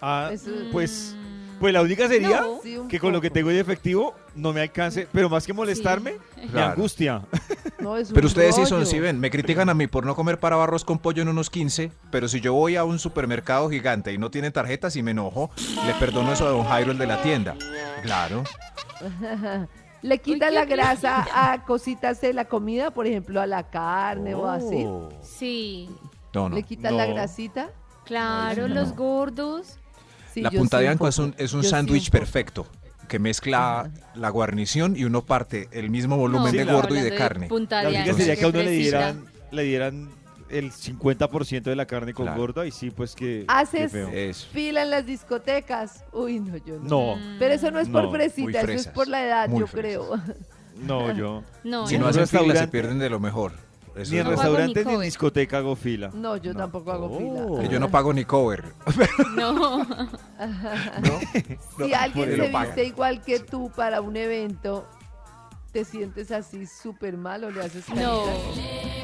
[0.00, 1.14] Ah, Eso- pues,
[1.60, 2.58] pues la única sería No.
[2.62, 3.34] Sí, un que con lo que poco.
[3.34, 6.72] tengo de efectivo no me alcance, pero más que molestarme, me Claro.
[6.72, 7.22] angustia.
[7.80, 8.90] No, es un Pero ustedes sí son, rollo.
[8.90, 11.48] si ven, me critican a mí por no comer para arroz con pollo en unos
[11.48, 15.12] 15, pero si yo voy a un supermercado gigante y no tienen tarjetas y me
[15.12, 15.50] enojo,
[15.86, 17.54] le perdono eso a don Jairo, el de la tienda.
[18.02, 18.44] Claro.
[20.02, 24.34] Le quitan Uy, la grasa a cositas de la comida, por ejemplo, a la carne
[24.34, 24.84] o así.
[24.86, 25.08] Oh.
[25.22, 25.90] Sí,
[26.34, 26.54] No, no.
[26.56, 27.14] Le quitan la No.
[27.14, 27.70] grasita.
[28.04, 28.74] claro, No.
[28.74, 29.78] los gordos.
[30.40, 32.66] Sí, la punta de anco es un, es un sándwich perfecto
[33.08, 37.48] que mezcla la guarnición y uno parte el mismo volumen de gordo y de carne.
[37.48, 40.08] punta La de única anco, sería que a uno le dieran, le dieran
[40.48, 42.40] el 50% de la carne con Claro.
[42.40, 43.44] gordo y sí, pues que...
[43.48, 44.08] Haces feo.
[44.08, 44.46] Eso.
[44.52, 46.04] fila en las discotecas.
[46.12, 47.16] Uy, no, yo no.
[47.16, 49.66] No, Pero eso no es No, por fresita, eso es por la edad, muy yo
[49.66, 50.06] fresas.
[50.06, 50.22] creo.
[50.82, 51.42] no, yo...
[51.64, 53.52] No, Si no hacen fila se pierden de lo mejor.
[53.96, 55.04] Eso Ni en es lo- hago restaurante ni ni en cover.
[55.06, 56.10] discoteca hago fila.
[56.14, 57.56] No, yo tampoco hago Oh.
[57.58, 57.68] fila.
[57.70, 58.64] Yo no pago ni cover.
[59.36, 59.86] no.
[61.78, 64.86] Si alguien se viste igual que tú para un evento,
[65.72, 68.24] te sientes así súper mal o le haces No,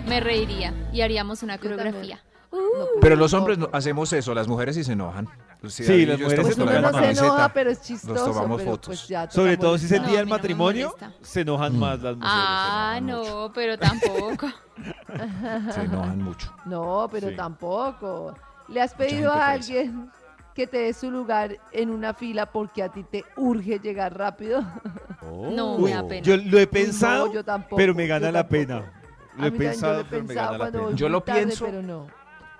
[0.07, 2.20] me reiría y haríamos una coreografía.
[2.51, 2.63] Pues
[3.01, 5.29] Pero los hombres no- hacemos eso, las mujeres sí se enojan.
[5.67, 8.25] Si Sí, las mujeres se enojan misma no se camiseta, enoja, pero es chistoso.
[8.27, 8.87] tomamos pero fotos.
[8.87, 12.01] pues ya toca Sobre todo si es el día del No, matrimonio, se enojan más
[12.03, 12.35] las mujeres.
[12.39, 14.47] Ah, no, pero tampoco.
[15.73, 16.53] Se enojan mucho.
[16.67, 17.37] No, pero Sí.
[17.37, 18.35] tampoco.
[18.69, 20.11] ¿Le has pedido a alguien
[20.55, 24.63] que te des su lugar en una fila porque a ti te urge llegar rápido?
[25.51, 26.23] No, Uy, me da pena.
[26.23, 28.51] Yo lo he pensado, no, yo tampoco, pero me gana la tampoco.
[28.51, 28.93] pena.
[29.39, 30.91] Lo he pensado, pero me gana la pena.
[30.95, 31.65] Yo lo pienso.
[31.67, 32.07] pero no.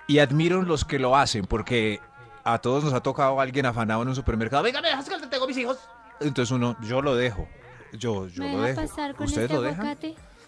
[0.07, 1.99] Y admiro los que lo hacen, porque
[2.43, 4.63] a todos nos ha tocado alguien afanado en un supermercado.
[4.63, 5.77] Venga, me dejas que te tengo mis hijos.
[6.19, 7.47] Entonces uno, yo lo dejo.
[7.93, 8.81] Yo, yo ¿Me lo dejo.
[8.81, 9.97] pasar con ¿Ustedes este lo dejan?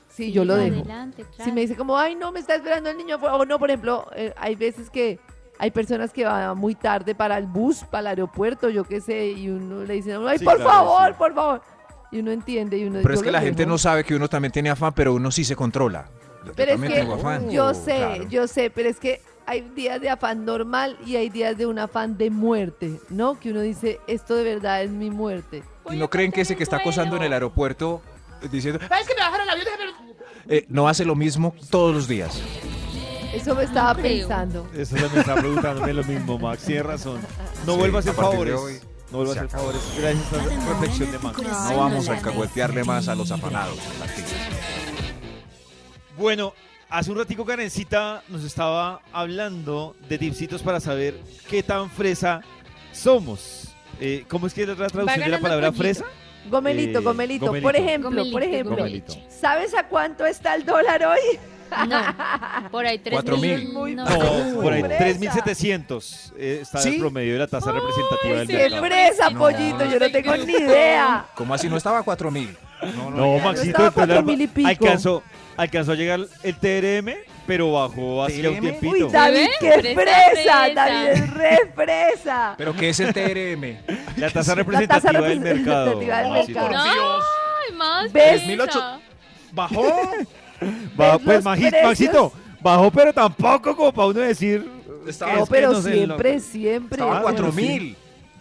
[0.09, 0.79] Sí, yo lo dejo.
[0.81, 3.69] Adelante, Si me dice como, ay, no, me está esperando el niño, o no, por
[3.69, 5.19] ejemplo, eh, hay veces que
[5.57, 9.27] hay personas que van muy tarde para el bus, para el aeropuerto, yo qué sé,
[9.31, 11.15] y uno le dice, ay, Sí, por claro, favor, sí.
[11.17, 11.61] por favor.
[12.11, 14.51] Y uno entiende y uno Pero es que la gente no sabe que uno también
[14.51, 16.09] tiene afán, pero uno sí se controla.
[16.45, 17.49] Yo es también que tengo afán.
[17.49, 18.23] yo sé, Claro.
[18.29, 21.79] yo sé, pero es que hay días de afán normal y hay días de un
[21.79, 23.39] afán de muerte, ¿no?
[23.39, 25.63] Que uno dice, esto de verdad es mi muerte.
[25.89, 28.01] ¿Y no creen que ese que está acosando en el aeropuerto
[28.43, 30.55] eh, diciendo, "Ay, es que me bajaron el avión, déjame-".
[30.55, 32.39] Eh, no hace lo mismo todos los días?
[33.33, 34.27] Eso me estaba creo.
[34.27, 34.67] pensando.
[34.75, 36.63] Eso ya me está preguntándome lo mismo, Max.
[36.65, 37.19] Tiene razón.
[37.65, 38.53] No Sí, vuelva a hacer favores.
[38.55, 38.73] hoy
[39.12, 39.81] No vuelva a hacer favores.
[39.97, 41.41] Gracias a esta reflexión de Max.
[41.41, 43.79] No vamos a alcahuetearle más a los afanados.
[46.17, 46.53] Bueno,
[46.89, 51.15] hace un ratico Karencita nos estaba hablando de tipsitos para saber
[51.49, 52.41] qué tan fresa
[52.91, 53.75] somos.
[53.99, 55.84] Eh, ¿Cómo es que es la traducción de la palabra pollito.
[55.84, 56.06] fresa?
[56.49, 57.45] Gomelito, Eh, gomelito.
[57.47, 57.67] gomelito.
[57.67, 59.13] Por ejemplo, Gomelito, por ejemplo, gomelito.
[59.30, 61.19] ¿sabes a cuánto está el dólar hoy?
[61.88, 63.58] No, por ahí tres Cuatro mil.
[63.65, 63.73] mil.
[63.73, 65.19] Muy No, No, por ahí fresa.
[65.43, 66.95] 3.700 eh, está ¿Sí?
[66.95, 68.86] el promedio de la tasa representativa del ¡Qué mercado.
[68.86, 69.39] fresa, No.
[69.39, 69.86] pollito!
[69.86, 71.25] Yo no tengo ni idea.
[71.36, 72.55] ¿Cómo así no estaba a cuatro mil?
[72.95, 74.67] No, No, Maxito, estaba el dólar cuatro mil y pico.
[74.69, 75.23] alcanzó,
[75.58, 77.13] alcanzó a llegar el TRM,
[77.45, 79.08] pero bajó hacia un tiempito.
[79.08, 80.25] Uy, David, qué Fresa, fresa.
[80.32, 80.73] fresa.
[80.73, 82.55] David es re fresa.
[82.58, 83.79] ¿Pero qué es el TRM?
[84.17, 85.99] La tasa La representativa tasa del mercado.
[85.99, 87.19] representativa del mercado.
[87.67, 88.43] Ay, más ¿Ves?
[88.43, 88.99] fresa.
[89.51, 89.82] ¿Bajó?
[89.84, 90.12] Bajó,
[90.97, 91.43] ¿Ves pues, los
[91.83, 94.69] Maxito, bajó, pero tampoco como para uno decir.
[95.07, 97.01] Estaba- No, pero siempre, lo- siempre.
[97.01, 97.95] Estaba a Ah, mil.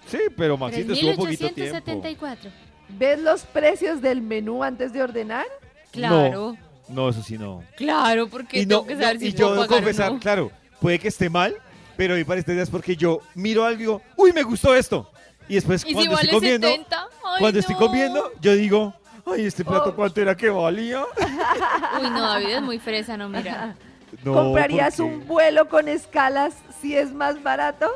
[0.06, 1.82] Sí, pero Maxito estuvo poquito tiempo.
[1.82, 2.50] 3874.
[2.88, 5.44] ¿Ves los precios del menú antes de ordenar?
[5.92, 6.56] Claro.
[6.88, 7.62] No, eso sí no.
[7.76, 10.18] Claro, porque Y, no, tengo que saber no, si y yo puedo pagar confesar, no.
[10.18, 10.50] claro,
[10.80, 11.54] puede que esté mal,
[11.96, 14.74] pero hoy para este día es porque yo miro algo y digo, uy, me gustó
[14.74, 15.10] esto.
[15.48, 16.96] Y después ¿Y si cuando estoy vale comiendo, 70?
[17.02, 18.94] Ay, cuando estoy comiendo, yo digo,
[19.32, 21.02] ay, este plato cuánto era que valía.
[22.02, 23.74] Uy, no, David es muy fresa, no, mira.
[24.24, 27.90] No, ¿Comprarías un vuelo con escalas si es más barato?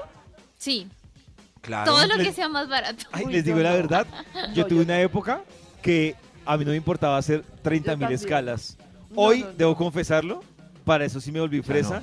[0.59, 0.87] Sí,
[1.63, 1.91] Claro.
[1.91, 3.07] todo lo que Les- sea más barato.
[3.13, 3.77] Ay, Uy, les digo no, la no.
[3.77, 4.07] verdad,
[4.55, 5.41] yo No, tuve yo una época
[5.81, 6.15] que
[6.45, 8.77] a mí no me importaba hacer 30 Yo mil escalas.
[9.15, 9.53] Hoy, no, no.
[9.55, 10.45] debo confesarlo,
[10.85, 12.03] para eso sí me volví fresa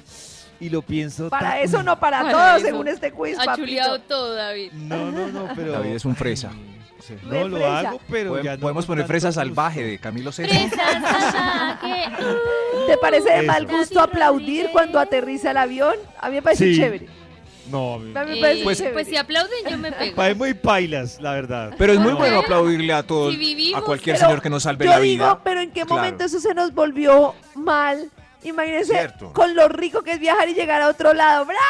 [0.60, 1.30] y lo pienso.
[1.30, 2.66] Para tan- eso no para, Para todo, eso.
[2.66, 4.72] según este quiz, Ha chuleado todo, David.
[4.74, 5.74] No, no, no, pero...
[5.74, 6.50] David es un fresa.
[7.00, 10.54] Sí, No, lo hago, pero Podem- ya no Podemos poner fresa salvaje de Camilo Sesto.
[10.54, 12.04] Fresa salvaje.
[12.88, 15.96] ¿Te parece de mal gusto aplaudir cuando aterriza el avión?
[16.20, 16.76] A mí me parece Sí.
[16.78, 17.08] chévere.
[17.72, 19.06] No, a mí- A mí me Eh, parece pues, chévere.
[19.06, 20.16] si aplauden, yo me pego.
[20.16, 21.74] Parece muy pailas, la verdad.
[21.78, 24.86] Pero es muy bueno aplaudirle a todos, Si vivimos- a cualquier señor que nos salve
[24.86, 25.40] Yo la digo, vida.
[25.44, 25.96] pero ¿en qué Claro.
[26.02, 28.10] momento eso se nos volvió mal?
[28.44, 29.34] Imagínense Cierto.
[29.34, 31.46] con lo rico que es viajar y llegar a otro lado.
[31.46, 31.62] ¡Bravo!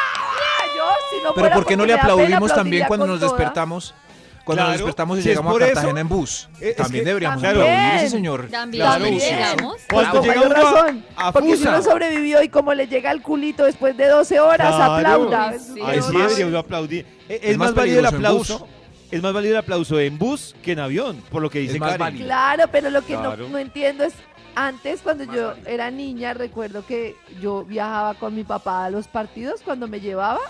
[0.76, 0.84] Yo,
[1.18, 3.32] si no Pero ¿por qué no le aplaudimos también cuando nos toda.
[3.32, 3.94] despertamos?
[4.44, 6.48] Cuando nos despertamos y si llegamos a por eso, Cartagena en bus.
[6.60, 7.60] es también que- deberíamos claro.
[7.62, 8.48] aplaudir ese señor.
[8.50, 9.04] También, Claro.
[9.04, 9.76] digamos.
[9.92, 11.04] Cuando llega uno a- razón.
[11.16, 14.74] a porque si uno sobrevivió y como le llega el culito después de 12 horas,
[14.74, 14.94] Claro.
[14.94, 15.58] aplauda.
[15.58, 15.80] Sí.
[15.84, 17.06] Ahí sí debería uno aplaudir.
[17.28, 18.66] Es, Es más, más válido el aplauso.
[19.10, 21.98] Es más válido el aplauso en bus que en avión, por lo que dice Karen.
[21.98, 22.24] válido.
[22.26, 24.14] Claro, pero lo que no, entiendo es,
[24.54, 29.62] antes cuando yo era niña, recuerdo que yo viajaba con mi papá a los partidos
[29.64, 30.40] cuando me llevaba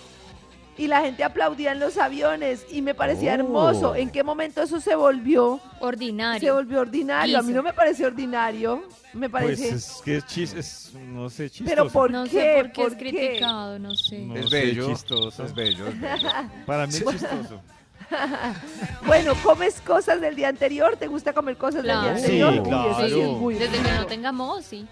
[0.80, 3.34] y la gente aplaudía en los aviones y me parecía Oh.
[3.34, 3.94] hermoso.
[3.94, 5.60] ¿En qué momento eso se volvió?
[5.80, 6.40] Ordinario.
[6.40, 7.38] Se volvió ordinario.
[7.38, 8.82] A mí no me parece ordinario.
[9.12, 9.68] Me Pues parece...
[9.74, 11.68] es que es chis, es, no sé, chistoso.
[11.68, 12.30] pero ¿por no qué?
[12.30, 12.98] sé por qué es qué?
[13.10, 14.18] criticado, no sé.
[14.20, 14.88] No Es sé, bello.
[14.90, 15.44] chistoso.
[15.44, 15.86] Es bello.
[15.88, 16.28] es bello.
[16.66, 17.60] Para mí es chistoso.
[19.06, 20.96] Bueno, ¿comes cosas del día anterior?
[20.96, 22.14] ¿te gusta comer cosas Claro.
[22.14, 22.52] del día Sí, anterior?
[22.62, 22.90] Uy, claro.
[22.90, 24.86] eso sí es muy Desde que no tengamos, sí.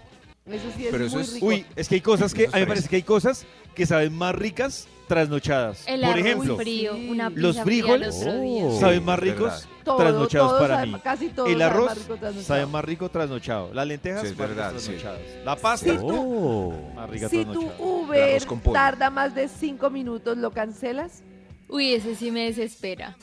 [0.51, 1.45] Eso sí es Pero eso muy es- rico.
[1.45, 4.13] Uy, es que hay cosas que, a mí me parece que hay cosas que saben
[4.13, 5.83] más ricas trasnochadas.
[5.87, 7.09] El Por arroz ejemplo, frío, sí.
[7.09, 8.63] una los pizza fría frijoles el otro día.
[8.65, 8.79] Oh.
[8.79, 9.67] saben más es ricos.
[9.83, 10.99] Todo, trasnochados todo para sabe- mí.
[11.03, 12.43] Casi todo El sabe más arroz rico trasnochado.
[12.43, 13.73] sabe más rico trasnochado.
[13.73, 14.85] Las lentejas Sí, es más ricas verdad, sí.
[14.91, 15.21] trasnochadas.
[15.45, 17.79] La pasta Si tú- más rica Si tu trasnochada.
[17.81, 18.73] Uber arroz con pollo.
[18.73, 21.23] tarda más de cinco minutos, ¿lo cancelas?
[21.69, 23.15] Uy, ese sí me desespera.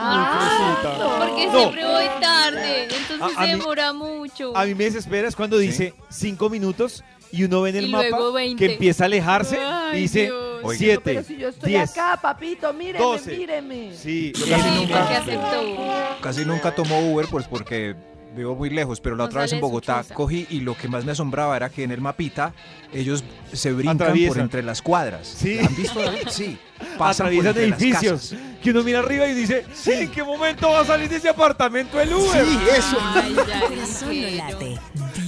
[0.00, 1.18] Ah, fresita.
[1.28, 1.52] Porque No.
[1.58, 4.56] siempre voy tarde, entonces A- a se mí- demora mucho.
[4.56, 7.90] A mí me desespera es cuando dice cinco minutos y uno ve en el Y
[7.92, 8.66] mapa luego 20.
[8.66, 10.60] que empieza a alejarse Ay, y dice Dios.
[10.62, 10.78] Oiga.
[10.78, 11.90] siete, Pero si yo estoy diez.
[11.90, 13.36] acá, papito, míreme, 12.
[13.36, 13.92] míreme.
[13.94, 15.76] Sí, Yo casi nunca- que aceptó.
[16.22, 17.94] Casi nunca tomo Uber pues porque
[18.34, 21.12] vivo muy lejos, pero la otra vez en Bogotá cogí y lo que más me
[21.12, 22.52] asombraba era que en el mapita
[22.92, 24.42] ellos se brincan por Atraviesan.
[24.42, 25.26] entre las cuadras.
[25.26, 25.58] Sí.
[25.58, 26.00] ¿Han visto?
[26.30, 26.58] Sí.
[26.98, 28.30] Pasan por Atraviesan las edificios.
[28.30, 28.38] casas.
[28.62, 32.00] Que uno mira arriba y dice, ¿en qué momento va a salir de ese apartamento
[32.00, 32.44] el Uber?
[32.44, 32.96] Sí, eso.
[33.00, 34.78] Ay, ya, late.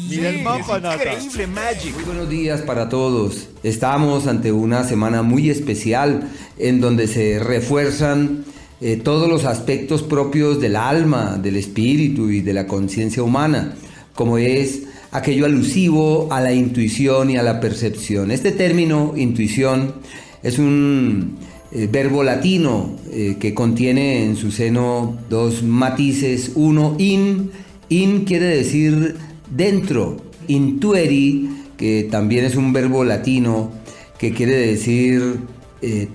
[0.09, 0.97] Mira el mapa, Nata.
[0.97, 1.95] Increíble Magic.
[1.95, 3.49] Muy buenos días para todos.
[3.63, 8.45] Estamos ante una semana muy especial en donde se refuerzan
[8.79, 13.75] eh, todos los aspectos propios del alma, del espíritu y de la conciencia humana,
[14.15, 18.31] como es aquello alusivo a la intuición y a la percepción.
[18.31, 19.95] Este término, intuición,
[20.43, 21.39] es un
[21.73, 26.53] eh, verbo latino eh, que contiene en su seno dos matices.
[26.55, 27.51] Uno, in,
[27.89, 29.17] in quiere decir
[29.51, 33.71] dentro, intueri, que también es un verbo latino
[34.19, 35.57] que quiere decir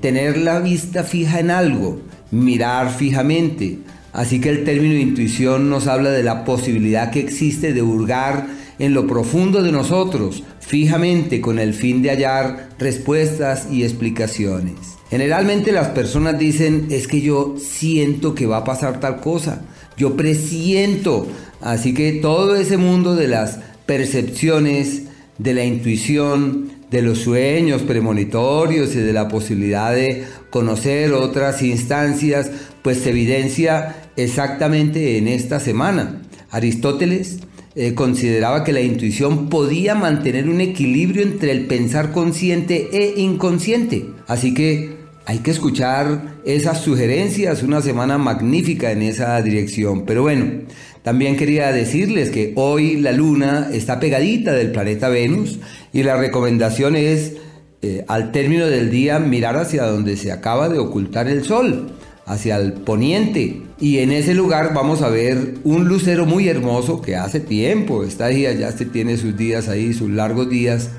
[0.02, 3.79] tener la vista fija en algo, mirar fijamente.
[4.13, 8.47] Así que el término intuición nos habla de la posibilidad que existe de hurgar
[8.79, 14.73] en lo profundo de nosotros, fijamente con el fin de hallar respuestas y explicaciones.
[15.09, 19.61] Generalmente las personas dicen, es que yo siento que va a pasar tal cosa,
[19.97, 21.27] yo presiento.
[21.61, 25.03] Así que todo ese mundo de las percepciones,
[25.37, 32.51] de la intuición, de los sueños premonitorios y de la posibilidad de conocer otras instancias,
[32.83, 36.21] pues se evidencia exactamente en esta semana.
[36.51, 37.39] Aristóteles
[37.73, 44.05] eh, consideraba que la intuición podía mantener un equilibrio entre el pensar consciente e inconsciente.
[44.27, 50.05] Así que hay que escuchar esas sugerencias, una semana magnífica en esa dirección.
[50.05, 50.63] Pero bueno,
[51.03, 55.59] también quería decirles que hoy la luna está pegadita del planeta Venus
[55.93, 57.33] y la recomendación es
[57.81, 61.91] eh, al término del día mirar hacia donde se acaba de ocultar el sol,
[62.25, 63.61] hacia el poniente.
[63.79, 68.25] Y en ese lugar vamos a ver un lucero muy hermoso que hace tiempo está
[68.25, 70.89] ahí, ya se tiene sus días ahí, sus largos días.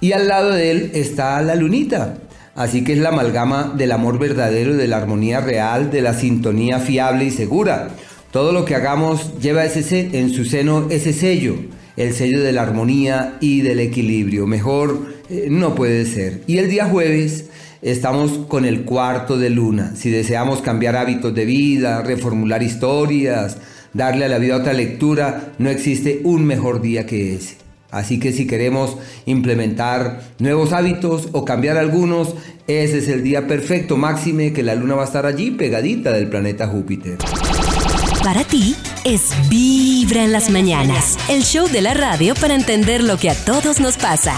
[0.00, 2.18] Y al lado de él está la lunita.
[2.54, 6.80] Así que es la amalgama del amor verdadero, de la armonía real, de la sintonía
[6.80, 7.88] fiable y segura.
[8.30, 11.54] Todo lo que hagamos lleva ese, se- en su seno ese sello,
[11.96, 14.46] el sello de la armonía y del equilibrio.
[14.46, 14.98] Mejor
[15.32, 16.42] eh, no puede ser.
[16.46, 17.46] Y el día jueves
[17.80, 19.94] estamos con el cuarto de luna.
[19.96, 23.56] Si deseamos cambiar hábitos de vida, reformular historias,
[23.94, 27.56] darle a la vida otra lectura, no existe un mejor día que ese.
[27.90, 32.34] Así que si queremos implementar nuevos hábitos o cambiar algunos,
[32.66, 36.28] ese es el día perfecto, máxime que la luna va a estar allí pegadita del
[36.28, 37.18] planeta Júpiter.
[38.22, 43.18] Para ti es Vibra en las mañanas, el show de la radio para entender lo
[43.18, 44.36] que a todos nos pasa.